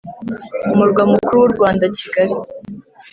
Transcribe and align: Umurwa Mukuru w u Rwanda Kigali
Umurwa 0.73 1.03
Mukuru 1.11 1.35
w 1.41 1.45
u 1.47 1.51
Rwanda 1.55 1.85
Kigali 1.97 2.35